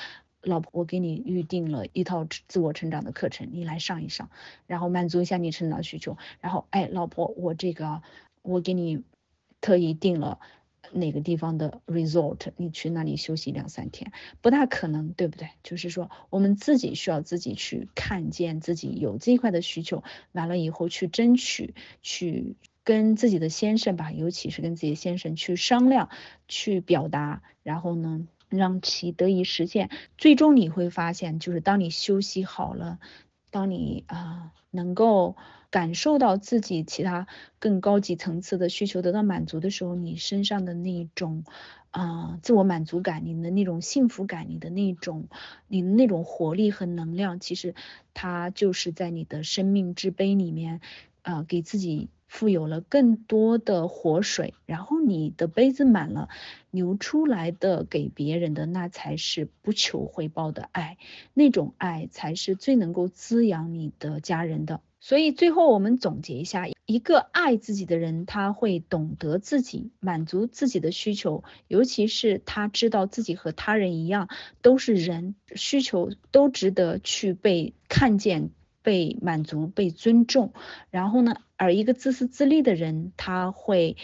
[0.43, 4.31] 老婆，我给你预定了一套自我成长的课程，你来上一上，
[4.69, 6.17] 然后满足一下你成长需求。
[6.41, 8.01] 然后，哎，老婆，我这个
[8.43, 9.03] 我给你
[9.61, 10.39] 特意订了
[10.93, 15.49] 哪个地方的 resort，你去那里休息两三天，不大可能，对不对？
[15.65, 22.55] 就是说，我们自己需要自己去看见自己有这一块的需求，完了以后去争取去。
[22.87, 26.09] 跟自己的先生吧，尤其是跟自己的先生去商量、
[26.47, 29.91] 去表达，然后呢，让其得以实现。
[30.17, 33.01] 最终你会发现，就是当你休息好了，
[33.51, 35.35] 当你啊能够
[35.69, 37.27] 感受到自己其他
[37.59, 41.43] 更高级层次的需求得到满足的时候，你身上的那种
[41.91, 45.27] 啊自我满足感，你的那种幸福感，你的那种
[45.67, 47.75] 你的那种活力和能量，其实
[48.15, 50.81] 它就是在你的生命之杯里面
[51.27, 52.09] 啊给自己。
[52.29, 56.29] 富有了更多的活水，然后你的杯子满了，
[56.73, 60.99] 流出来的给别人的那才是不求回报的爱，
[61.35, 64.81] 那种爱才是最能够滋养你的家人的。
[64.99, 74.29] 所以最后我们总结一下，一个爱自己的人，他会懂得自己满足自己的需求，尤其是他知道自己和他人一样
[74.63, 78.51] 都是人，需求都值得去被看见。
[78.87, 80.53] 被满足、被尊重，
[80.93, 81.35] 然后呢？
[81.57, 83.97] 而一个自私自利的人，他会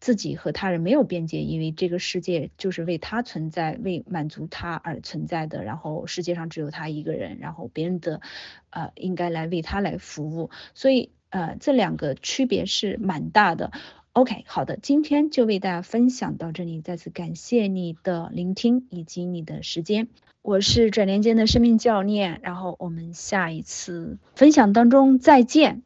[0.00, 5.62] 自己和他人没有边界，因为这个世界就是为他存在、为满足他而存在的。
[5.64, 8.22] 然后世界上只有他一个人，然后别人的，
[8.70, 10.48] 呃，应该来为他来服务。
[10.74, 13.70] 所以，呃，这两个区别是蛮大的。
[14.14, 20.08] OK，好的，今天就为大家分享到这里，再次感谢你的聆听以及你的时间。
[20.42, 25.80] 我是转连间的生命教练，然后我们下一次分享当中再见。